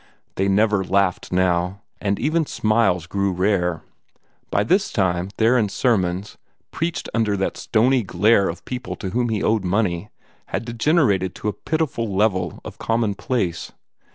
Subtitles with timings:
[0.33, 3.83] They never laughed now, and even smiles grew rare.
[4.49, 6.39] By this time Theron's sermons,
[6.71, 10.09] preached under that stony glare of people to whom he owed money,
[10.47, 13.73] had degenerated to a pitiful level of commonplace.